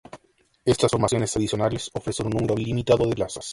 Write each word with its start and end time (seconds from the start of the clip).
Estas 0.65 0.89
formaciones 0.89 1.37
adicionales 1.37 1.91
ofrecen 1.93 2.25
un 2.25 2.31
número 2.33 2.55
limitado 2.55 3.05
de 3.05 3.13
plazas. 3.13 3.45